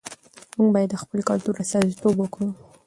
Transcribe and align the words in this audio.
موږ 0.57 0.69
بايد 0.73 0.89
د 0.91 0.95
خپل 1.03 1.19
کلتور 1.29 1.55
استازیتوب 1.63 2.15
وکړو. 2.19 2.49